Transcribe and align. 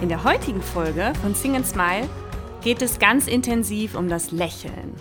In 0.00 0.08
der 0.08 0.24
heutigen 0.24 0.62
Folge 0.62 1.12
von 1.20 1.34
Sing 1.34 1.56
and 1.56 1.66
Smile 1.66 2.08
geht 2.62 2.80
es 2.80 2.98
ganz 2.98 3.26
intensiv 3.26 3.94
um 3.94 4.08
das 4.08 4.30
Lächeln. 4.30 4.94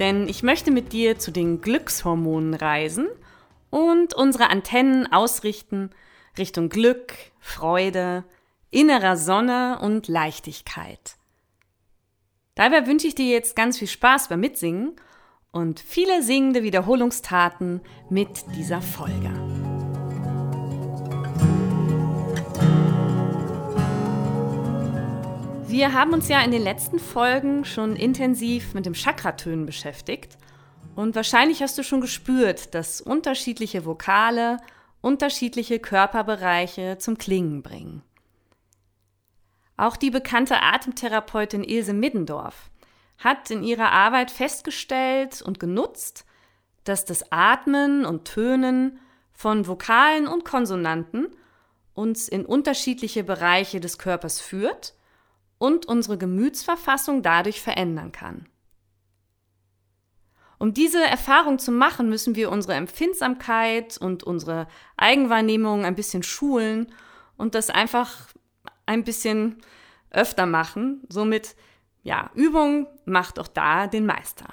Denn 0.00 0.26
ich 0.26 0.42
möchte 0.42 0.72
mit 0.72 0.92
dir 0.92 1.16
zu 1.16 1.30
den 1.30 1.60
Glückshormonen 1.60 2.54
reisen 2.54 3.06
und 3.70 4.14
unsere 4.14 4.50
Antennen 4.50 5.12
ausrichten 5.12 5.90
Richtung 6.36 6.70
Glück, 6.70 7.14
Freude, 7.38 8.24
innerer 8.72 9.16
Sonne 9.16 9.78
und 9.80 10.08
Leichtigkeit. 10.08 11.16
Dabei 12.56 12.88
wünsche 12.88 13.06
ich 13.06 13.14
dir 13.14 13.26
jetzt 13.26 13.54
ganz 13.54 13.78
viel 13.78 13.88
Spaß 13.88 14.28
beim 14.28 14.40
Mitsingen 14.40 14.96
und 15.52 15.78
viele 15.78 16.20
singende 16.20 16.64
Wiederholungstaten 16.64 17.80
mit 18.10 18.44
dieser 18.56 18.82
Folge. 18.82 19.30
Wir 25.72 25.94
haben 25.94 26.12
uns 26.12 26.28
ja 26.28 26.42
in 26.42 26.50
den 26.50 26.60
letzten 26.60 26.98
Folgen 26.98 27.64
schon 27.64 27.96
intensiv 27.96 28.74
mit 28.74 28.84
dem 28.84 28.94
Chakratönen 28.94 29.64
beschäftigt 29.64 30.36
und 30.96 31.16
wahrscheinlich 31.16 31.62
hast 31.62 31.78
du 31.78 31.82
schon 31.82 32.02
gespürt, 32.02 32.74
dass 32.74 33.00
unterschiedliche 33.00 33.86
Vokale 33.86 34.58
unterschiedliche 35.00 35.78
Körperbereiche 35.78 36.98
zum 36.98 37.16
Klingen 37.16 37.62
bringen. 37.62 38.02
Auch 39.78 39.96
die 39.96 40.10
bekannte 40.10 40.60
Atemtherapeutin 40.60 41.64
Ilse 41.64 41.94
Middendorf 41.94 42.68
hat 43.16 43.50
in 43.50 43.62
ihrer 43.62 43.92
Arbeit 43.92 44.30
festgestellt 44.30 45.40
und 45.40 45.58
genutzt, 45.58 46.26
dass 46.84 47.06
das 47.06 47.32
Atmen 47.32 48.04
und 48.04 48.26
Tönen 48.26 49.00
von 49.32 49.66
Vokalen 49.66 50.26
und 50.26 50.44
Konsonanten 50.44 51.28
uns 51.94 52.28
in 52.28 52.44
unterschiedliche 52.44 53.24
Bereiche 53.24 53.80
des 53.80 53.96
Körpers 53.96 54.38
führt 54.38 54.92
und 55.62 55.86
unsere 55.86 56.18
Gemütsverfassung 56.18 57.22
dadurch 57.22 57.60
verändern 57.60 58.10
kann. 58.10 58.48
Um 60.58 60.74
diese 60.74 61.00
Erfahrung 61.04 61.60
zu 61.60 61.70
machen, 61.70 62.08
müssen 62.08 62.34
wir 62.34 62.50
unsere 62.50 62.74
Empfindsamkeit 62.74 63.96
und 63.96 64.24
unsere 64.24 64.66
Eigenwahrnehmung 64.96 65.84
ein 65.84 65.94
bisschen 65.94 66.24
schulen 66.24 66.92
und 67.36 67.54
das 67.54 67.70
einfach 67.70 68.26
ein 68.86 69.04
bisschen 69.04 69.62
öfter 70.10 70.46
machen. 70.46 71.02
Somit, 71.08 71.54
ja, 72.02 72.32
Übung 72.34 72.88
macht 73.04 73.38
auch 73.38 73.46
da 73.46 73.86
den 73.86 74.04
Meister. 74.04 74.52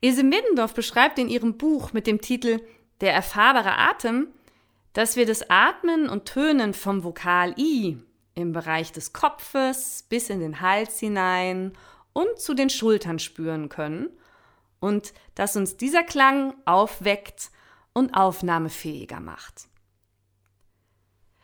Ilse 0.00 0.24
Middendorf 0.24 0.72
beschreibt 0.72 1.18
in 1.18 1.28
ihrem 1.28 1.58
Buch 1.58 1.92
mit 1.92 2.06
dem 2.06 2.22
Titel 2.22 2.62
Der 3.02 3.12
erfahrbare 3.12 3.76
Atem, 3.76 4.28
dass 4.94 5.16
wir 5.16 5.26
das 5.26 5.50
Atmen 5.50 6.08
und 6.08 6.24
Tönen 6.24 6.72
vom 6.72 7.04
Vokal 7.04 7.54
I 7.58 7.98
im 8.34 8.52
Bereich 8.52 8.92
des 8.92 9.12
Kopfes 9.12 10.06
bis 10.08 10.30
in 10.30 10.40
den 10.40 10.60
Hals 10.60 10.98
hinein 10.98 11.72
und 12.12 12.38
zu 12.38 12.54
den 12.54 12.70
Schultern 12.70 13.18
spüren 13.18 13.68
können 13.68 14.08
und 14.80 15.12
dass 15.34 15.56
uns 15.56 15.76
dieser 15.76 16.02
Klang 16.02 16.54
aufweckt 16.64 17.50
und 17.92 18.14
aufnahmefähiger 18.14 19.20
macht. 19.20 19.68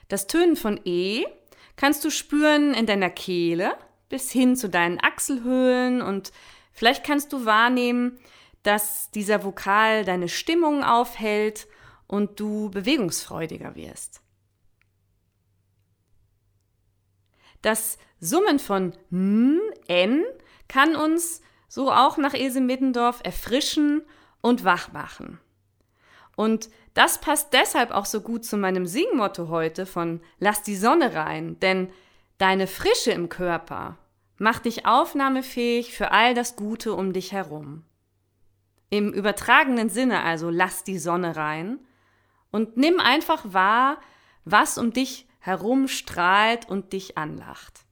Das 0.08 0.26
Tönen 0.26 0.56
von 0.56 0.80
E 0.84 1.26
kannst 1.76 2.04
du 2.04 2.10
spüren 2.10 2.74
in 2.74 2.86
deiner 2.86 3.10
Kehle 3.10 3.76
bis 4.08 4.30
hin 4.32 4.56
zu 4.56 4.68
deinen 4.68 4.98
Achselhöhlen 5.00 6.00
und 6.00 6.32
vielleicht 6.72 7.04
kannst 7.04 7.32
du 7.32 7.44
wahrnehmen, 7.44 8.18
dass 8.62 9.10
dieser 9.10 9.44
Vokal 9.44 10.04
deine 10.04 10.28
Stimmung 10.28 10.82
aufhält 10.82 11.68
und 12.06 12.40
du 12.40 12.70
bewegungsfreudiger 12.70 13.76
wirst. 13.76 14.22
Das 17.62 17.98
Summen 18.20 18.58
von 18.58 18.92
N, 19.10 19.60
N 19.86 20.24
kann 20.68 20.96
uns 20.96 21.42
so 21.68 21.90
auch 21.92 22.16
nach 22.16 22.34
Ilse 22.34 22.60
Middendorf 22.60 23.20
erfrischen 23.22 24.02
und 24.40 24.64
wach 24.64 24.92
machen. 24.92 25.38
Und 26.36 26.70
das 26.94 27.20
passt 27.20 27.52
deshalb 27.52 27.90
auch 27.90 28.06
so 28.06 28.20
gut 28.20 28.44
zu 28.44 28.56
meinem 28.56 28.86
Singmotto 28.86 29.48
heute 29.48 29.86
von 29.86 30.20
Lass 30.38 30.62
die 30.62 30.76
Sonne 30.76 31.14
rein, 31.14 31.58
denn 31.60 31.90
deine 32.38 32.66
Frische 32.66 33.10
im 33.10 33.28
Körper 33.28 33.98
macht 34.38 34.64
dich 34.64 34.86
aufnahmefähig 34.86 35.94
für 35.94 36.12
all 36.12 36.34
das 36.34 36.56
Gute 36.56 36.94
um 36.94 37.12
dich 37.12 37.32
herum. 37.32 37.84
Im 38.90 39.12
übertragenen 39.12 39.90
Sinne 39.90 40.22
also 40.22 40.48
lass 40.48 40.84
die 40.84 40.98
Sonne 40.98 41.36
rein 41.36 41.80
und 42.50 42.76
nimm 42.76 43.00
einfach 43.00 43.52
wahr, 43.52 43.98
was 44.44 44.78
um 44.78 44.92
dich 44.92 45.27
herumstrahlt 45.48 46.68
und 46.68 46.92
dich 46.92 47.16
anlacht. 47.16 47.86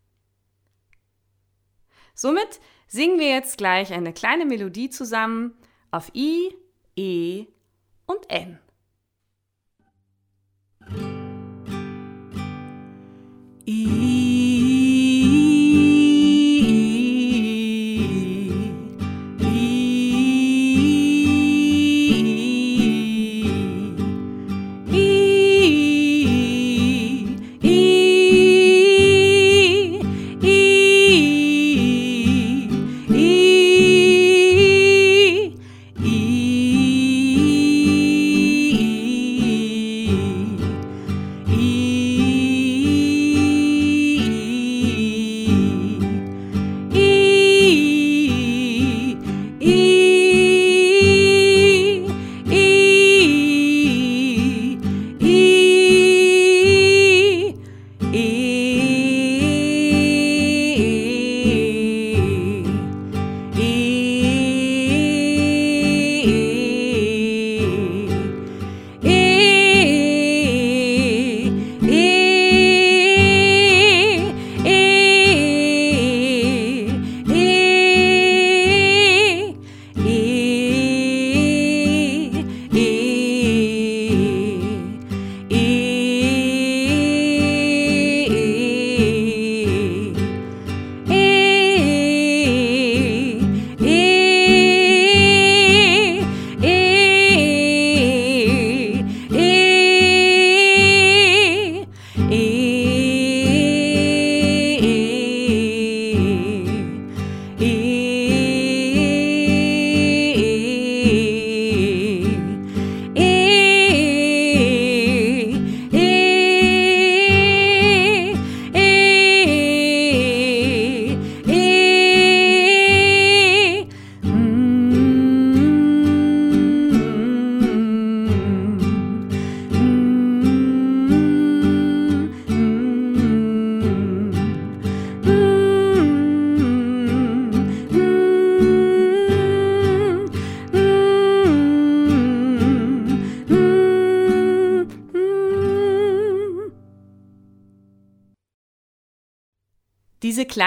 Somit 2.15 2.61
singen 2.87 3.19
wir 3.19 3.31
jetzt 3.31 3.56
gleich 3.56 3.94
eine 3.94 4.12
kleine 4.12 4.44
Melodie 4.44 4.91
zusammen 4.91 5.56
auf 5.91 6.15
I, 6.15 6.55
E 6.97 7.47
und 8.05 8.31
N. 8.31 8.59
I 13.67 14.25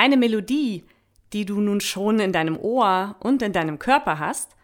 kleine 0.10 0.18
Melodie, 0.18 0.86
die 1.34 1.46
du 1.46 1.62
nun 1.62 1.82
schon 1.82 2.20
in 2.20 2.34
deinem 2.34 2.58
Ohr 2.58 3.16
und 3.20 3.44
in 3.44 3.54
deinem 3.54 3.78
Körper 3.78 4.18
hast, 4.18 4.56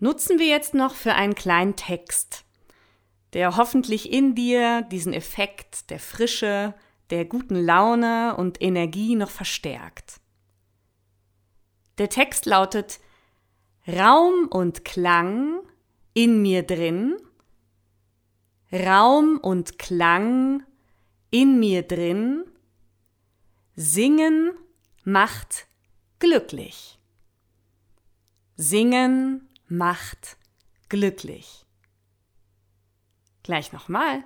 nutzen 0.00 0.40
wir 0.40 0.48
jetzt 0.48 0.74
noch 0.74 0.96
für 0.96 1.14
einen 1.14 1.36
kleinen 1.36 1.76
Text, 1.76 2.44
der 3.34 3.56
hoffentlich 3.56 4.12
in 4.12 4.34
dir 4.34 4.82
diesen 4.82 5.12
Effekt 5.12 5.90
der 5.90 6.00
Frische, 6.00 6.74
der 7.10 7.24
guten 7.24 7.54
Laune 7.54 8.34
und 8.36 8.60
Energie 8.60 9.14
noch 9.14 9.30
verstärkt. 9.30 10.20
Der 11.98 12.08
Text 12.08 12.44
lautet 12.44 12.98
Raum 13.86 14.48
und 14.50 14.84
Klang 14.84 15.60
in 16.14 16.42
mir 16.42 16.64
drin, 16.64 17.14
Raum 18.72 19.38
und 19.38 19.78
Klang 19.78 20.64
in 21.30 21.60
mir 21.60 21.82
drin, 21.82 22.44
Singen 23.76 24.52
macht 25.04 25.66
glücklich. 26.18 26.98
Singen 28.56 29.48
macht 29.68 30.38
glücklich. 30.88 31.66
Gleich 33.42 33.72
nochmal. 33.72 34.24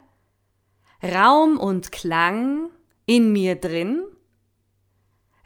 Raum 1.02 1.58
und 1.58 1.92
Klang 1.92 2.70
in 3.06 3.32
mir 3.32 3.56
drin. 3.56 4.04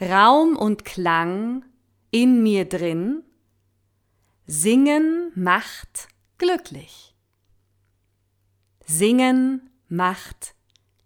Raum 0.01 0.57
und 0.57 0.85
Klang 0.85 1.65
in 2.11 2.43
mir 2.43 2.69
drin. 2.69 3.23
Singen 4.47 5.33
macht 5.35 6.09
glücklich. 6.39 7.15
Singen 8.85 9.71
macht 9.89 10.55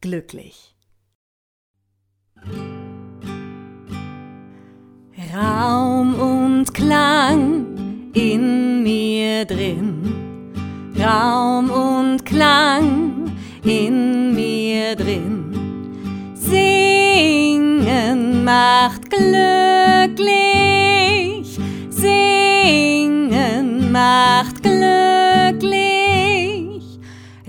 glücklich. 0.01 0.75
Raum 5.37 6.15
und 6.15 6.73
Klang 6.73 7.67
in 8.15 8.83
mir 8.83 9.45
drin. 9.45 10.95
Raum 10.99 11.69
und 11.69 12.25
Klang 12.25 13.31
in 13.63 14.35
mir 14.35 14.97
drin. 14.97 16.33
Singen 16.33 18.45
macht 18.45 19.11
glücklich. 19.11 20.31
Singen 21.91 23.93
macht 23.93 24.63
glücklich. 24.63 25.83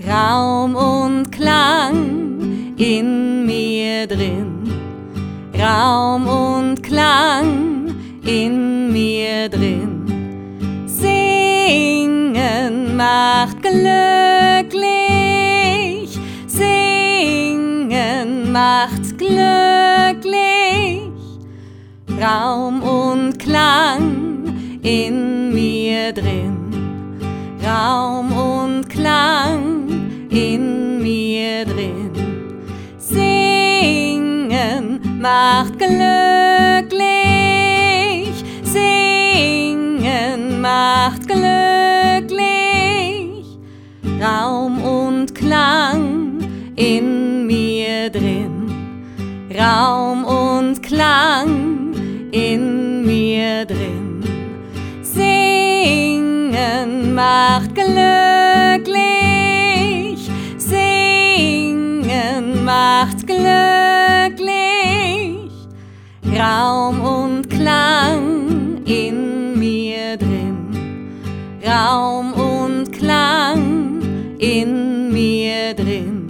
Raum 0.06 0.74
und 0.74 1.32
Klang 1.32 2.74
in 2.76 3.46
mir 3.46 4.06
drin. 4.06 4.58
Raum 5.58 6.26
und 6.26 6.82
Klang 6.82 6.87
in 8.28 8.92
mir 8.92 9.48
drin. 9.48 10.84
Singen 10.86 12.94
macht 12.94 13.62
glücklich, 13.62 14.68
singen 16.46 18.52
macht 18.52 19.16
glücklich. 19.16 21.08
Raum 22.20 22.82
und 22.82 23.38
Klang 23.38 24.78
in 24.82 25.54
mir 25.54 26.12
drin. 26.12 27.16
Raum 27.64 28.30
und 28.32 28.90
Klang 28.90 29.88
in 30.28 31.02
mir 31.02 31.64
drin. 31.64 32.10
Singen 32.98 35.00
macht 35.18 35.78
glücklich, 35.78 36.47
glücklich, 41.28 42.38
Raum 44.20 44.82
und 44.82 45.34
Klang 45.34 46.38
in 46.74 47.46
mir 47.46 48.10
drin, 48.10 48.72
Raum 49.56 50.24
und 50.24 50.82
Klang 50.82 51.92
in 52.32 53.04
mir 53.04 53.64
drin, 53.66 54.22
singen 55.02 56.34
macht 57.14 57.74
glücklich, 57.74 58.98
singen 60.56 61.84
macht 62.64 63.26
glücklich, 63.26 63.48
Raum 66.38 67.00
und 67.00 67.50
Klang 67.50 68.82
in 68.86 69.16
mir 69.18 69.26
drin, 69.26 69.37
Raum 71.68 72.32
und 72.32 72.90
Klang 72.92 74.00
in 74.38 75.12
mir 75.12 75.74
drin. 75.74 76.26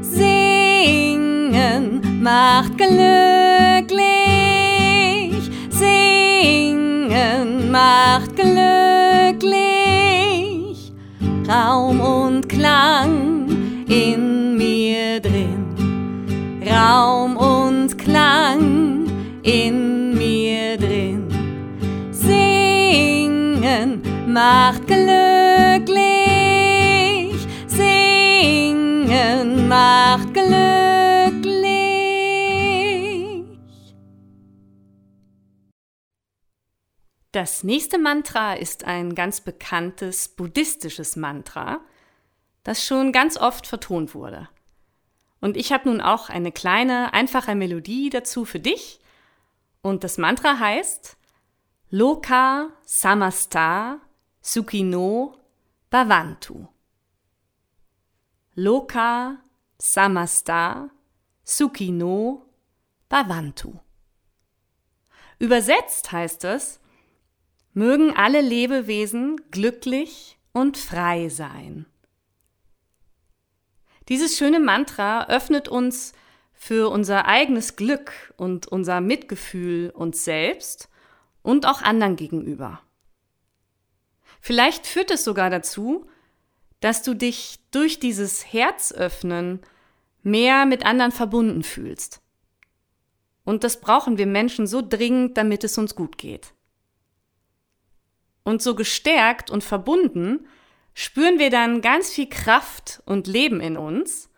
Singen 0.00 2.00
macht 2.20 2.76
glücklich, 2.76 2.98
singen 5.70 7.70
macht 7.70 8.34
glücklich, 8.34 8.50
Raum 11.48 12.00
und 12.00 12.48
Klang 12.48 13.46
in 13.86 14.56
mir 14.56 15.20
drin. 15.20 15.66
Raum 16.68 17.36
und 17.36 17.96
Klang 17.96 19.06
in 19.44 19.92
mir 19.92 19.97
Singen 23.58 24.32
macht 24.32 24.86
glücklich, 24.86 25.98
singen 27.66 29.66
macht 29.66 30.32
glücklich. 30.32 31.58
Das 37.32 37.64
nächste 37.64 37.98
Mantra 37.98 38.54
ist 38.54 38.84
ein 38.84 39.16
ganz 39.16 39.40
bekanntes 39.40 40.28
buddhistisches 40.28 41.16
Mantra, 41.16 41.80
das 42.62 42.86
schon 42.86 43.10
ganz 43.10 43.36
oft 43.36 43.66
vertont 43.66 44.14
wurde. 44.14 44.48
Und 45.40 45.56
ich 45.56 45.72
habe 45.72 45.88
nun 45.88 46.00
auch 46.00 46.28
eine 46.28 46.52
kleine, 46.52 47.12
einfache 47.12 47.56
Melodie 47.56 48.08
dazu 48.08 48.44
für 48.44 48.60
dich. 48.60 49.00
Und 49.82 50.04
das 50.04 50.16
Mantra 50.16 50.60
heißt 50.60 51.17
Loka 51.90 52.70
Samasta 52.84 53.98
Sukino 54.42 55.36
Bhavantu. 55.90 56.68
Loka 58.56 59.38
Samasta 59.78 60.90
Sukino 61.44 62.44
Bhavantu. 63.08 63.80
Übersetzt 65.38 66.12
heißt 66.12 66.44
es, 66.44 66.78
mögen 67.72 68.14
alle 68.14 68.42
Lebewesen 68.42 69.40
glücklich 69.50 70.36
und 70.52 70.76
frei 70.76 71.30
sein. 71.30 71.86
Dieses 74.10 74.36
schöne 74.36 74.60
Mantra 74.60 75.28
öffnet 75.28 75.68
uns 75.68 76.12
für 76.52 76.90
unser 76.90 77.24
eigenes 77.24 77.76
Glück 77.76 78.34
und 78.36 78.66
unser 78.66 79.00
Mitgefühl 79.00 79.88
uns 79.88 80.24
selbst 80.24 80.90
und 81.48 81.64
auch 81.64 81.80
anderen 81.80 82.16
gegenüber. 82.16 82.82
Vielleicht 84.42 84.86
führt 84.86 85.10
es 85.10 85.24
sogar 85.24 85.48
dazu, 85.48 86.04
dass 86.80 87.02
du 87.02 87.14
dich 87.14 87.58
durch 87.70 87.98
dieses 87.98 88.52
Herzöffnen 88.52 89.60
mehr 90.22 90.66
mit 90.66 90.84
anderen 90.84 91.10
verbunden 91.10 91.62
fühlst. 91.62 92.20
Und 93.44 93.64
das 93.64 93.80
brauchen 93.80 94.18
wir 94.18 94.26
Menschen 94.26 94.66
so 94.66 94.82
dringend, 94.86 95.38
damit 95.38 95.64
es 95.64 95.78
uns 95.78 95.94
gut 95.94 96.18
geht. 96.18 96.52
Und 98.42 98.60
so 98.60 98.74
gestärkt 98.74 99.50
und 99.50 99.64
verbunden 99.64 100.46
spüren 100.92 101.38
wir 101.38 101.48
dann 101.48 101.80
ganz 101.80 102.10
viel 102.10 102.28
Kraft 102.28 103.02
und 103.06 103.26
Leben 103.26 103.60
in 103.60 103.78
uns 103.78 104.28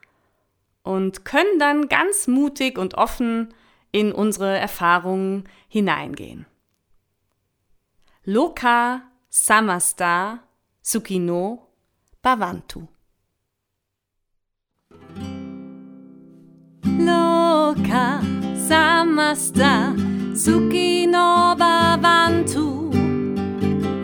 und 0.84 1.24
können 1.24 1.58
dann 1.58 1.88
ganz 1.88 2.28
mutig 2.28 2.78
und 2.78 2.94
offen 2.94 3.52
in 3.90 4.12
unsere 4.12 4.56
Erfahrungen 4.56 5.48
hineingehen. 5.68 6.46
Loka 8.26 9.00
Samasta 9.30 10.40
Sukino 10.82 11.58
Bhavantu. 12.22 12.86
Loka 16.84 18.20
Samasta 18.68 19.96
Sukino 20.34 21.56
Bhavantu. 21.56 22.92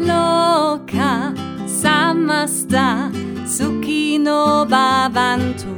Loka 0.01 1.35
Samasta 1.67 3.13
Sukino 3.45 4.65
Bhavantu 4.67 5.77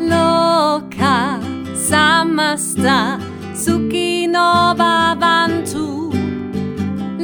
Loka 0.00 1.40
Samasta 1.76 3.20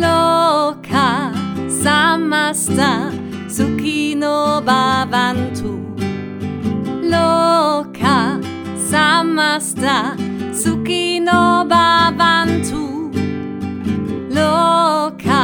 loka 0.02 1.08
samasta 1.82 2.90
suki 3.56 4.14
no 4.22 4.60
babantu. 4.68 5.72
Loka 7.12 8.16
samasta 8.90 9.96
suki 10.62 11.20
no 11.26 11.40
babantu. 11.72 12.82
Loka 14.36 15.42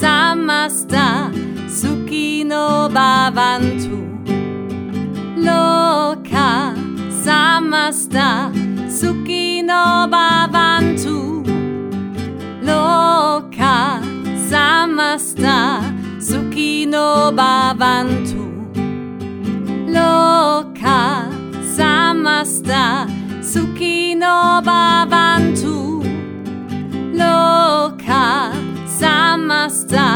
samasta 0.00 1.06
suki 1.78 2.44
no 2.50 2.88
babantu. 2.96 3.98
Loka 5.46 6.48
samasta 7.24 8.28
suki 8.98 9.62
no 9.62 9.82
babantu. 10.14 11.16
loka 11.24 11.35
loca 12.68 13.76
sama 14.50 15.10
samasta 15.18 15.58
suki 16.28 16.86
no 16.92 17.08
bhavantu 17.38 18.44
lo 19.94 20.16
ka 20.84 21.00
samasta 21.76 22.84
suki 23.52 23.96
no 24.22 24.36
bhavantu 24.68 25.76
lo 27.20 27.38
ka 28.04 28.24
samasta 28.98 30.06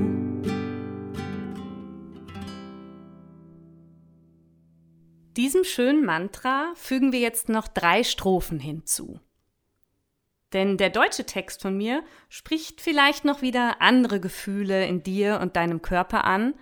Diesem 5.36 5.63
schönen 5.65 6.05
Mantra 6.05 6.72
fügen 6.75 7.12
wir 7.12 7.19
jetzt 7.19 7.50
noch 7.50 7.67
drei 7.67 8.03
Strophen 8.03 8.60
hinzu. 8.60 9.19
Denn 10.53 10.77
der 10.77 10.89
deutsche 10.89 11.25
Text 11.25 11.62
von 11.62 11.75
mir 11.75 12.03
spricht 12.29 12.79
vielleicht 12.79 13.25
noch 13.25 13.41
wieder 13.41 13.81
andere 13.81 14.19
Gefühle 14.22 14.86
in 14.86 15.03
dir 15.03 15.39
und 15.41 15.55
deinem 15.55 15.81
Körper 15.81 16.24
an, 16.24 16.53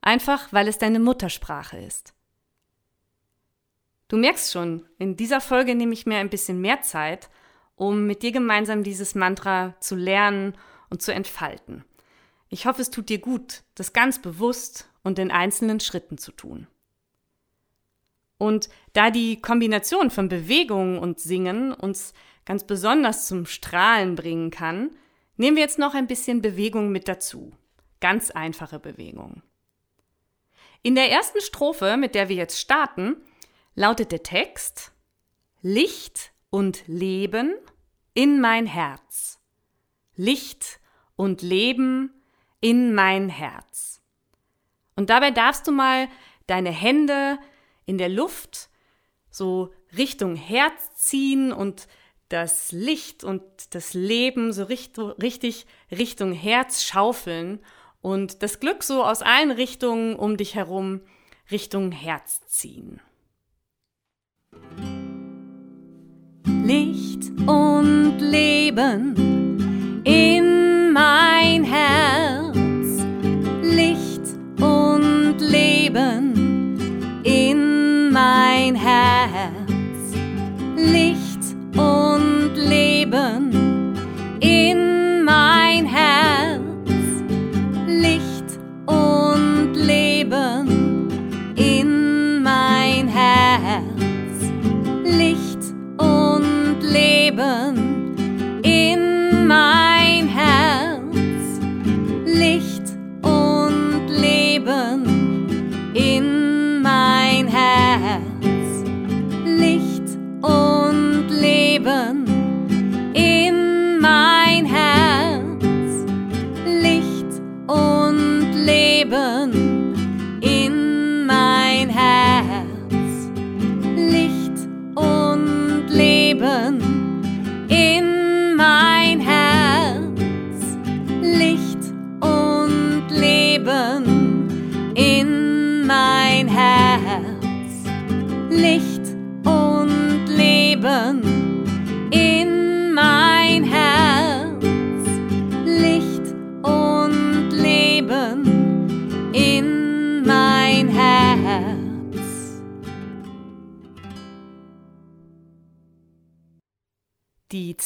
einfach 0.00 0.52
weil 0.52 0.68
es 0.68 0.78
deine 0.78 1.00
Muttersprache 1.00 1.78
ist. 1.78 2.14
Du 4.08 4.16
merkst 4.16 4.52
schon, 4.52 4.88
in 4.98 5.16
dieser 5.16 5.40
Folge 5.40 5.74
nehme 5.74 5.92
ich 5.92 6.06
mir 6.06 6.18
ein 6.18 6.30
bisschen 6.30 6.60
mehr 6.60 6.80
Zeit, 6.80 7.28
um 7.76 8.06
mit 8.06 8.22
dir 8.22 8.32
gemeinsam 8.32 8.82
dieses 8.82 9.14
Mantra 9.14 9.74
zu 9.80 9.94
lernen 9.94 10.56
und 10.90 11.02
zu 11.02 11.12
entfalten. 11.14 11.84
Ich 12.48 12.66
hoffe, 12.66 12.82
es 12.82 12.90
tut 12.90 13.08
dir 13.08 13.18
gut, 13.18 13.62
das 13.74 13.92
ganz 13.92 14.20
bewusst 14.20 14.88
und 15.02 15.18
in 15.18 15.30
einzelnen 15.30 15.80
Schritten 15.80 16.18
zu 16.18 16.32
tun. 16.32 16.66
Und 18.38 18.68
da 18.92 19.10
die 19.10 19.40
Kombination 19.40 20.10
von 20.10 20.28
Bewegung 20.28 20.98
und 20.98 21.20
Singen 21.20 21.72
uns 21.72 22.12
ganz 22.44 22.64
besonders 22.64 23.26
zum 23.26 23.46
Strahlen 23.46 24.14
bringen 24.14 24.50
kann, 24.50 24.90
nehmen 25.36 25.56
wir 25.56 25.62
jetzt 25.62 25.78
noch 25.78 25.94
ein 25.94 26.06
bisschen 26.06 26.42
Bewegung 26.42 26.92
mit 26.92 27.08
dazu. 27.08 27.52
Ganz 28.00 28.30
einfache 28.30 28.78
Bewegung. 28.78 29.42
In 30.82 30.94
der 30.94 31.10
ersten 31.10 31.40
Strophe, 31.40 31.96
mit 31.96 32.14
der 32.14 32.28
wir 32.28 32.36
jetzt 32.36 32.60
starten, 32.60 33.16
lautet 33.74 34.12
der 34.12 34.22
Text 34.22 34.92
Licht 35.62 36.32
und 36.50 36.86
Leben 36.86 37.54
in 38.14 38.40
mein 38.40 38.66
Herz. 38.66 39.40
Licht 40.14 40.80
und 41.16 41.42
Leben 41.42 42.22
in 42.60 42.94
mein 42.94 43.28
Herz. 43.28 44.00
Und 44.94 45.10
dabei 45.10 45.30
darfst 45.30 45.66
du 45.66 45.72
mal 45.72 46.08
deine 46.46 46.70
Hände 46.70 47.38
in 47.84 47.98
der 47.98 48.08
Luft 48.08 48.70
so 49.30 49.72
Richtung 49.96 50.36
Herz 50.36 50.96
ziehen 50.96 51.52
und 51.52 51.86
das 52.28 52.72
Licht 52.72 53.22
und 53.22 53.42
das 53.74 53.94
Leben 53.94 54.52
so 54.52 54.64
richtig 54.64 55.66
Richtung 55.90 56.32
Herz 56.32 56.82
schaufeln 56.82 57.60
und 58.00 58.42
das 58.42 58.58
Glück 58.60 58.82
so 58.82 59.04
aus 59.04 59.22
allen 59.22 59.50
Richtungen 59.50 60.16
um 60.16 60.36
dich 60.36 60.54
herum 60.54 61.02
Richtung 61.50 61.92
Herz 61.92 62.40
ziehen. 62.46 63.00
Licht 66.66 67.30
und 67.46 68.18
Leben 68.18 69.35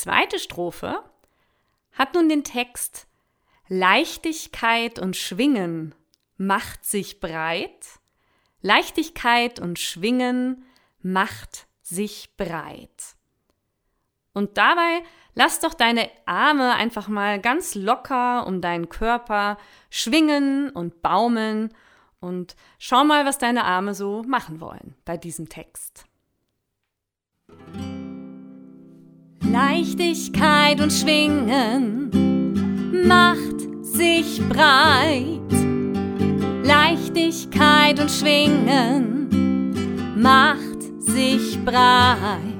zweite 0.01 0.39
Strophe 0.39 1.05
hat 1.93 2.15
nun 2.15 2.29
den 2.29 2.45
Text 2.45 3.07
Leichtigkeit 3.69 4.99
und 4.99 5.17
Schwingen 5.17 5.95
macht 6.37 6.85
sich 6.85 7.21
breit. 7.21 8.01
Leichtigkeit 8.63 9.61
und 9.61 9.79
Schwingen 9.79 10.65
macht 11.03 11.67
sich 11.83 12.35
breit. 12.37 13.15
Und 14.33 14.57
dabei 14.57 15.03
lass 15.35 15.61
doch 15.61 15.75
deine 15.75 16.09
Arme 16.25 16.75
einfach 16.75 17.09
mal 17.09 17.41
ganz 17.41 17.75
locker 17.75 18.47
um 18.47 18.61
deinen 18.61 18.89
Körper 18.89 19.59
schwingen 19.91 20.71
und 20.71 21.03
baumeln 21.03 21.75
und 22.21 22.57
schau 22.79 23.05
mal, 23.05 23.27
was 23.27 23.39
deine 23.39 23.65
Arme 23.65 23.95
so 23.95 24.23
machen 24.23 24.61
wollen 24.61 24.97
bei 25.05 25.17
diesem 25.17 25.49
Text. 25.49 26.07
Leichtigkeit 29.49 30.81
und 30.81 30.93
Schwingen 30.93 32.11
macht 33.07 33.85
sich 33.85 34.41
breit. 34.49 35.41
Leichtigkeit 36.63 37.99
und 37.99 38.11
Schwingen 38.11 39.29
macht 40.17 40.83
sich 40.99 41.59
breit. 41.65 42.51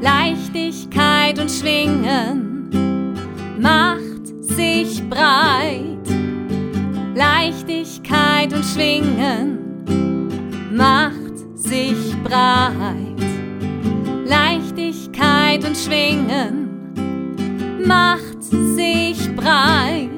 Leichtigkeit 0.00 1.38
und 1.38 1.50
Schwingen 1.50 2.70
macht 3.58 4.26
sich 4.42 5.02
breit. 5.08 6.08
Leichtigkeit 7.14 8.52
und 8.52 8.64
Schwingen 8.64 9.58
macht 10.70 11.58
sich 11.58 12.14
breit. 12.22 13.13
Leichtigkeit 14.74 15.64
und 15.64 15.76
Schwingen 15.76 16.68
macht 17.86 18.42
sich 18.42 19.32
breit. 19.36 20.10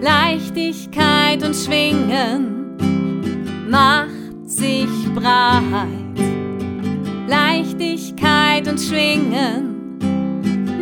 Leichtigkeit 0.00 1.42
und 1.44 1.54
Schwingen 1.54 2.78
macht 3.68 4.48
sich 4.48 4.88
breit. 5.14 6.18
Leichtigkeit 7.26 8.66
und 8.66 8.80
Schwingen 8.80 9.98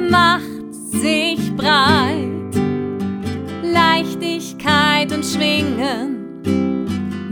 macht 0.09 0.73
sich 0.73 1.53
breit. 1.57 2.55
Leichtigkeit 3.65 5.13
und 5.13 5.25
Schwingen 5.25 6.43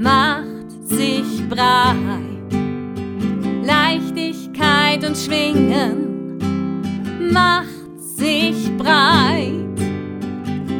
macht 0.03 0.89
sich 0.89 1.49
breit. 1.49 1.95
Leichtigkeit 3.63 4.44
und 5.07 5.17
Schwingen 5.17 6.39
macht 7.33 8.01
sich 8.01 8.71
breit. 8.77 9.53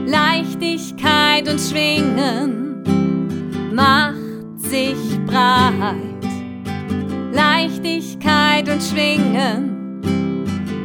Leichtigkeit 0.07 1.49
und 1.49 1.61
Schwingen 1.61 2.83
macht 3.73 4.61
sich 4.61 5.19
breit. 5.27 5.95
Leichtigkeit 7.33 8.69
und 8.69 8.83
Schwingen 8.83 10.01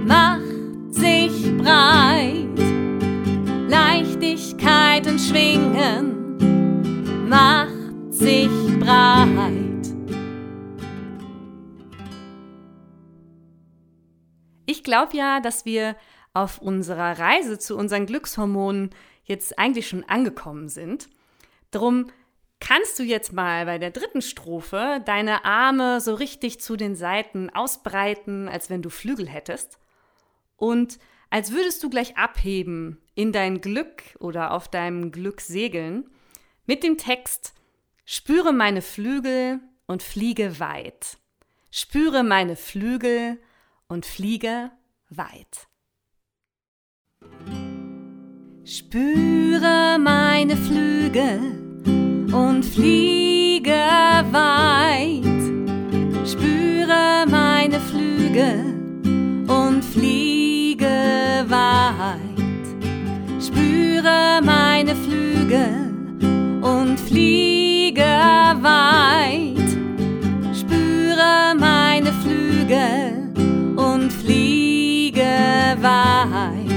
macht 0.05 0.93
sich 0.93 1.57
breit. 1.57 2.47
Leichtigkeit 3.67 5.07
und 5.07 5.19
Schwingen 5.19 6.37
macht 7.27 8.13
sich 8.13 8.49
breit. 8.79 9.18
Glaube 14.89 15.15
ja, 15.15 15.39
dass 15.39 15.65
wir 15.65 15.95
auf 16.33 16.57
unserer 16.59 17.19
Reise 17.19 17.59
zu 17.59 17.77
unseren 17.77 18.07
Glückshormonen 18.07 18.89
jetzt 19.23 19.59
eigentlich 19.59 19.87
schon 19.87 20.03
angekommen 20.03 20.67
sind. 20.67 21.09
Drum 21.69 22.07
kannst 22.59 22.97
du 22.97 23.03
jetzt 23.03 23.31
mal 23.31 23.65
bei 23.65 23.77
der 23.77 23.91
dritten 23.91 24.23
Strophe 24.23 25.01
deine 25.05 25.45
Arme 25.45 26.01
so 26.01 26.15
richtig 26.15 26.59
zu 26.59 26.75
den 26.75 26.95
Seiten 26.95 27.51
ausbreiten, 27.51 28.49
als 28.49 28.71
wenn 28.71 28.81
du 28.81 28.89
Flügel 28.89 29.27
hättest. 29.27 29.77
Und 30.57 30.97
als 31.29 31.51
würdest 31.51 31.83
du 31.83 31.91
gleich 31.91 32.17
abheben 32.17 32.99
in 33.13 33.31
dein 33.31 33.61
Glück 33.61 34.01
oder 34.19 34.51
auf 34.51 34.67
deinem 34.67 35.11
Glück 35.11 35.39
segeln, 35.39 36.09
mit 36.65 36.83
dem 36.83 36.97
Text 36.97 37.53
Spüre 38.05 38.53
meine 38.53 38.81
Flügel 38.81 39.59
und 39.85 40.01
fliege 40.01 40.59
weit. 40.59 41.19
Spüre 41.69 42.23
meine 42.23 42.55
Flügel 42.55 43.39
und 43.87 44.07
fliege 44.07 44.71
weit. 45.09 45.67
Spüre 48.63 49.97
meine 49.99 50.55
Flügel 50.55 51.39
und 52.31 52.63
fliege 52.63 53.71
weit. 54.31 55.25
Spüre 56.29 57.25
meine 57.27 57.79
Flügel 57.79 59.45
und 59.47 59.83
fliege 59.83 60.85
weit. 61.47 62.67
Spüre 63.43 64.41
meine 64.43 64.95
Flügel 64.95 65.91
und 66.61 66.99
fliege 66.99 68.03
weit. 68.61 69.69
Spüre 70.55 71.55
meine 71.57 72.13
Flügel 72.21 73.18
weit. 75.81 76.69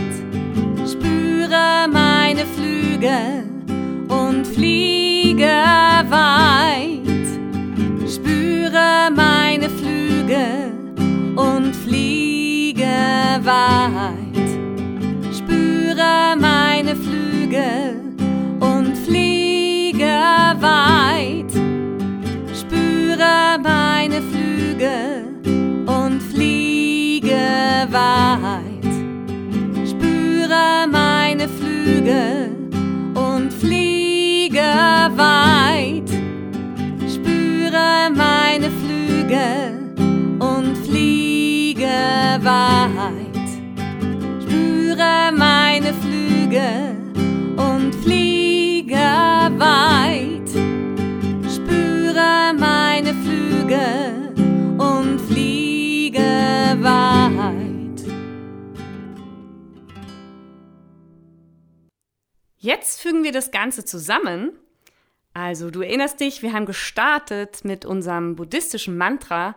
Spüre 0.88 1.88
meine 1.90 2.44
Flügel 2.46 3.44
und 4.08 4.46
fliege 4.46 5.46
weit, 6.08 7.28
spüre 8.08 9.10
meine 9.14 9.68
Flügel 9.70 10.72
und 11.36 11.74
fliege 11.74 12.84
weit, 13.42 14.48
spüre 15.34 16.36
meine 16.38 16.94
Flügel 16.96 18.00
und 18.60 18.96
fliege 18.96 20.14
weit, 20.60 21.52
spüre 22.54 23.58
meine 23.62 24.22
Flügel 24.22 25.26
und 25.86 26.22
fliege 26.22 27.32
weit, 27.90 28.71
Flügel 31.82 32.50
und 33.14 33.52
fliege 33.52 34.62
weit, 35.16 36.08
spüre 37.12 38.08
meine 38.14 38.70
Flügel 38.70 39.92
und 40.38 40.78
fliege 40.86 41.88
weit, 42.42 43.48
spüre 44.44 45.32
meine 45.36 45.92
Flügel 45.94 47.01
Jetzt 62.72 63.00
fügen 63.00 63.22
wir 63.24 63.32
das 63.32 63.50
Ganze 63.50 63.84
zusammen 63.84 64.58
also, 65.34 65.70
du 65.70 65.80
erinnerst 65.80 66.20
dich, 66.20 66.42
wir 66.42 66.52
haben 66.52 66.66
gestartet 66.66 67.64
mit 67.64 67.84
unserem 67.86 68.36
buddhistischen 68.36 68.98
Mantra 68.98 69.56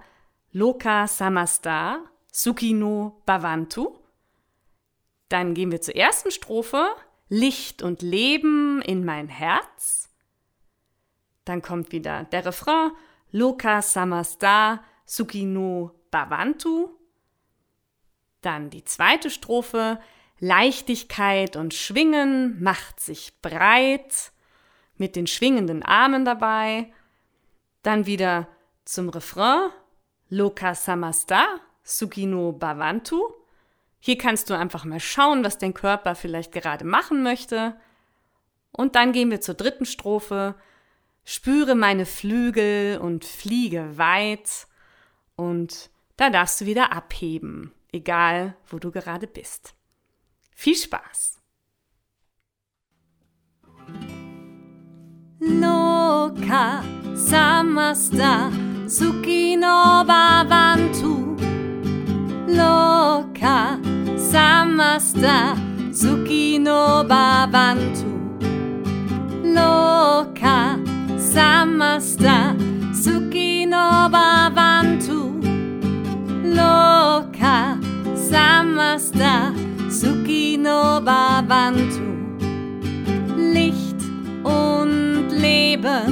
Loka 0.52 1.08
Samasta 1.08 2.00
Sukino 2.32 3.22
Bhavantu. 3.26 3.94
Dann 5.28 5.54
gehen 5.54 5.72
wir 5.72 5.82
zur 5.82 5.96
ersten 5.96 6.32
Strophe 6.32 6.88
Licht 7.28 7.82
und 7.82 8.02
Leben 8.02 8.82
in 8.84 9.04
mein 9.04 9.28
Herz. 9.28 10.10
Dann 11.44 11.62
kommt 11.62 11.92
wieder 11.92 12.24
der 12.24 12.46
Refrain 12.46 12.92
Loka 13.32 13.82
Samasta 13.82 14.82
Sukino 15.04 15.92
Bhavantu. 16.10 16.90
Dann 18.40 18.70
die 18.70 18.86
zweite 18.86 19.30
Strophe 19.30 20.00
Leichtigkeit 20.40 21.56
und 21.56 21.74
Schwingen 21.74 22.62
macht 22.62 23.00
sich 23.00 23.42
breit 23.42 24.32
mit 24.98 25.16
den 25.16 25.28
schwingenden 25.28 25.84
Armen 25.84 26.26
dabei. 26.26 26.92
Dann 27.84 28.06
wieder 28.06 28.48
zum 28.84 29.10
Refrain 29.10 29.70
Loka 30.30 30.76
Samasta 30.76 31.46
Sukino 31.84 32.52
Bhavantu. 32.52 33.22
Hier 34.00 34.18
kannst 34.18 34.50
du 34.50 34.58
einfach 34.58 34.86
mal 34.86 35.00
schauen, 35.00 35.44
was 35.44 35.58
dein 35.58 35.74
Körper 35.74 36.16
vielleicht 36.16 36.52
gerade 36.52 36.86
machen 36.86 37.24
möchte. 37.24 37.76
Und 38.72 38.96
dann 38.96 39.14
gehen 39.14 39.32
wir 39.32 39.42
zur 39.42 39.56
dritten 39.56 39.86
Strophe. 39.86 40.56
Spüre 41.24 41.76
meine 41.76 42.06
Flügel 42.06 43.00
und 43.00 43.26
fliege 43.26 43.98
weit. 43.98 44.68
Und 45.36 45.90
da 46.18 46.30
darfst 46.30 46.62
du 46.62 46.66
wieder 46.66 46.92
abheben, 46.92 47.74
egal 47.92 48.56
wo 48.68 48.80
du 48.80 48.92
gerade 48.92 49.28
bist. 49.28 49.74
Viel 50.56 50.76
Spaß! 50.76 51.36
Loka 55.42 56.82
samasta 57.14 58.50
sukino 58.88 60.04
bhavantu 60.08 61.36
Loka 62.48 63.78
samasta 64.18 65.56
sukino 65.92 67.04
bhavantu 67.04 68.12
Loka 69.56 70.80
samasta 71.18 72.56
sukino 73.04 74.10
bhavantu 74.10 75.20
Loka 76.58 77.78
samasta 78.30 79.65
sukino 80.00 81.00
bhavantu 81.08 82.08
Licht 83.54 84.02
und 84.44 85.30
Leben 85.32 86.12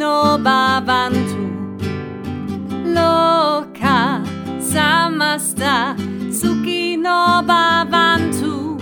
suki 0.00 0.06
no 0.06 0.38
babantu. 0.38 1.44
Loka 2.96 4.24
samasta 4.60 5.96
suki 6.32 6.96
no 6.96 7.42
babantu. 7.50 8.78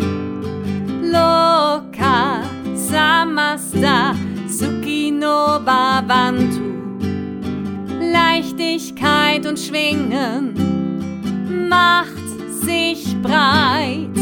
Loka 1.13 2.45
samasta 2.75 4.15
suki 4.49 5.11
no 5.13 5.61
babantu. 5.65 6.69
Leichtigkeit 8.13 9.47
und 9.47 9.59
Schwingen 9.59 10.55
macht 11.69 12.29
sich 12.65 13.17
breit. 13.23 14.17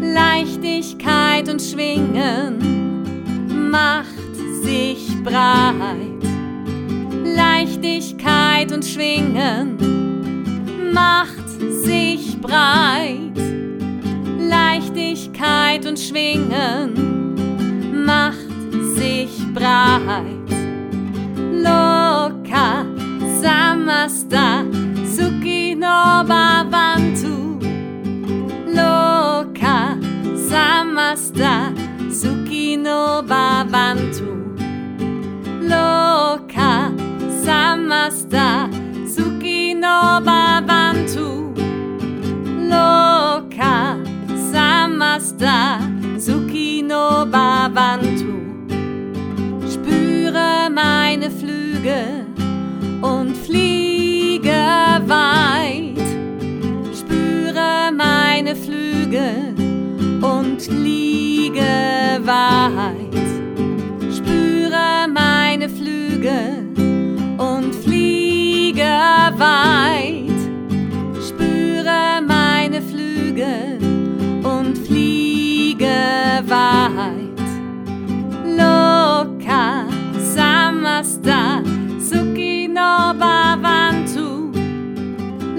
Leichtigkeit 0.00 1.48
und 1.48 1.60
Schwingen 1.60 2.58
macht 3.70 4.36
sich 4.62 5.05
breit. 5.26 6.22
Leichtigkeit 7.24 8.70
und 8.72 8.84
Schwingen 8.84 9.76
macht 10.92 11.48
sich 11.84 12.40
breit. 12.40 13.36
Leichtigkeit 14.38 15.84
und 15.84 15.98
Schwingen 15.98 16.94
macht 18.06 18.72
sich 18.94 19.32
breit. 19.52 20.48
Loka 21.66 22.86
samasta 23.42 24.64
suki 25.04 25.74
no 25.74 26.22
bhavantu. 26.30 27.58
Loka 28.78 29.98
samasta 30.48 31.72
suki 32.10 32.76
no 32.76 33.22
bhavantu. 33.26 34.45
Loka 35.72 36.92
samasta 37.44 38.48
suki 39.14 39.74
no 39.74 39.98
bhavantu. 40.26 41.28
Loka 42.72 43.74
samasta 44.52 45.56
suki 46.26 46.82
no 46.90 47.26
bhavantu. 47.34 48.34
Spüre 49.72 50.70
meine 50.70 51.30
Flügel 51.30 52.26
und 53.02 53.36
fliege 53.36 54.62
weit. 55.06 56.08
Spüre 57.00 57.92
meine 57.92 58.54
Flügel 58.54 59.54
und 60.22 60.62
fliege 60.62 62.20
weit. 62.24 63.25
Flügel 66.16 66.64
und 67.36 67.74
fliege 67.74 68.82
weit. 69.36 70.40
Spüre 71.28 72.22
meine 72.26 72.80
Flügel 72.80 73.78
und 74.42 74.78
fliege 74.78 75.86
weit. 76.46 77.48
Loka 78.46 79.84
samasta 80.34 81.62
suki 82.00 82.66
no 82.66 83.12
bhavantu. 83.20 84.52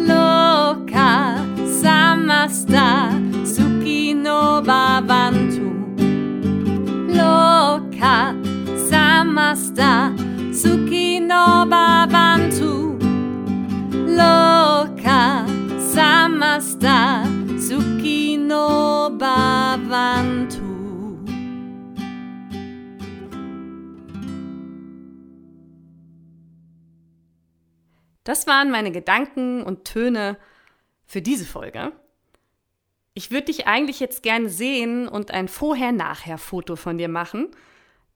Loka 0.08 1.38
samasta 1.84 3.12
suki 3.46 4.16
no 4.16 4.64
bhavantu. 4.66 5.70
Loka 7.14 8.34
samasta 8.90 10.17
suki 10.62 11.20
no 11.20 11.66
bhavantu. 11.72 12.98
Loka 14.20 15.46
samasta 15.94 16.98
suki 17.68 18.38
no 18.38 19.10
bhavantu. 19.22 20.66
Das 28.24 28.48
waren 28.48 28.72
meine 28.72 28.92
Gedanken 28.92 29.62
und 29.62 29.86
Töne 29.86 30.38
für 31.06 31.22
diese 31.22 31.46
Folge. 31.46 31.92
Ich 33.14 33.32
würde 33.32 33.46
dich 33.46 33.68
eigentlich 33.68 34.00
jetzt 34.00 34.22
gerne 34.24 34.50
sehen 34.50 35.08
und 35.08 35.32
ein 35.32 35.48
Vorher-Nachher-Foto 35.48 36.76
von 36.76 36.98
dir 36.98 37.08
machen, 37.08 37.50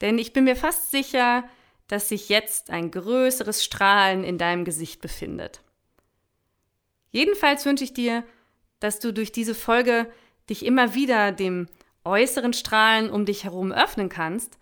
denn 0.01 0.17
ich 0.17 0.34
bin 0.34 0.43
mir 0.43 0.56
fast 0.56 0.91
sicher, 0.91 1.43
dass 1.91 2.08
sich 2.08 2.30
jetzt 2.30 2.69
ein 2.69 2.89
größeres 2.89 3.65
Strahlen 3.65 4.23
in 4.23 4.38
deinem 4.38 4.63
Gesicht 4.63 5.01
befindet. 5.01 5.62
Jedenfalls 7.10 7.65
wünsche 7.65 7.84
ich 7.84 7.93
dir, 7.93 8.23
dass 8.80 8.99
du 8.99 9.12
durch 9.12 9.34
diese 9.34 9.54
Folge 9.54 10.10
dich 10.49 10.65
immer 10.65 10.95
wieder 10.95 11.34
dem 11.34 11.67
äußeren 12.06 12.54
Strahlen 12.54 13.10
um 13.10 13.25
dich 13.25 13.43
herum 13.43 13.73
öffnen 13.73 14.08
kannst 14.08 14.58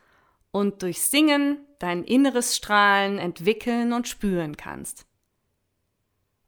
und 0.49 0.81
durch 0.81 1.03
Singen 1.03 1.59
dein 1.77 2.03
inneres 2.03 2.57
Strahlen 2.57 3.19
entwickeln 3.19 3.93
und 3.93 4.07
spüren 4.07 4.57
kannst. 4.57 5.05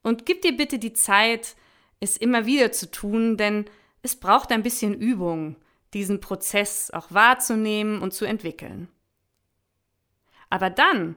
Und 0.01 0.25
gib 0.25 0.41
dir 0.41 0.57
bitte 0.57 0.79
die 0.79 0.93
Zeit, 0.93 1.55
es 1.99 2.17
immer 2.17 2.47
wieder 2.47 2.71
zu 2.71 2.89
tun, 2.89 3.37
denn 3.37 3.65
es 4.01 4.15
braucht 4.15 4.51
ein 4.51 4.63
bisschen 4.63 4.95
Übung, 4.95 5.57
diesen 5.93 6.21
Prozess 6.21 6.89
auch 6.89 7.11
wahrzunehmen 7.11 8.01
und 8.01 8.15
zu 8.15 8.25
entwickeln. 8.25 8.87
Aber 10.51 10.69
dann, 10.69 11.15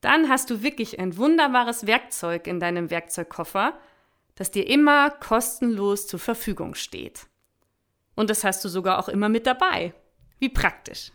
dann 0.00 0.28
hast 0.28 0.50
du 0.50 0.62
wirklich 0.62 1.00
ein 1.00 1.16
wunderbares 1.16 1.86
Werkzeug 1.86 2.46
in 2.46 2.60
deinem 2.60 2.90
Werkzeugkoffer, 2.90 3.76
das 4.36 4.52
dir 4.52 4.68
immer 4.68 5.10
kostenlos 5.10 6.06
zur 6.06 6.20
Verfügung 6.20 6.74
steht. 6.74 7.26
Und 8.14 8.30
das 8.30 8.44
hast 8.44 8.64
du 8.64 8.68
sogar 8.68 8.98
auch 8.98 9.08
immer 9.08 9.28
mit 9.28 9.46
dabei. 9.46 9.94
Wie 10.38 10.50
praktisch. 10.50 11.12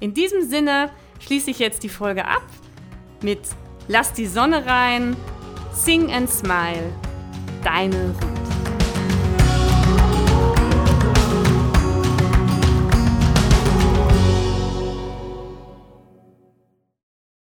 In 0.00 0.14
diesem 0.14 0.42
Sinne 0.42 0.90
schließe 1.20 1.50
ich 1.50 1.58
jetzt 1.58 1.82
die 1.82 1.88
Folge 1.88 2.24
ab 2.24 2.46
mit 3.22 3.40
Lass 3.86 4.14
die 4.14 4.26
Sonne 4.26 4.64
rein, 4.64 5.14
sing 5.72 6.10
and 6.10 6.30
smile, 6.30 6.90
deine 7.62 8.14
Ruhe. 8.22 8.33